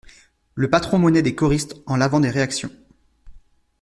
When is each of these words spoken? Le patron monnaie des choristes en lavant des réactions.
Le 0.55 0.67
patron 0.67 0.97
monnaie 0.97 1.21
des 1.21 1.35
choristes 1.35 1.75
en 1.85 1.95
lavant 1.95 2.19
des 2.19 2.31
réactions. 2.31 2.71